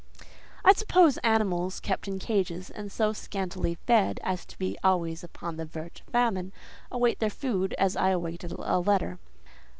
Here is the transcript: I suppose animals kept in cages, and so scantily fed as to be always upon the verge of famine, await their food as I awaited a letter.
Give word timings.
I 0.65 0.73
suppose 0.73 1.19
animals 1.19 1.79
kept 1.79 2.07
in 2.07 2.17
cages, 2.17 2.71
and 2.71 2.91
so 2.91 3.13
scantily 3.13 3.75
fed 3.85 4.19
as 4.23 4.47
to 4.47 4.57
be 4.57 4.75
always 4.83 5.23
upon 5.23 5.57
the 5.57 5.65
verge 5.65 5.99
of 6.01 6.07
famine, 6.11 6.51
await 6.91 7.19
their 7.19 7.29
food 7.29 7.75
as 7.77 7.95
I 7.95 8.09
awaited 8.09 8.51
a 8.53 8.79
letter. 8.79 9.19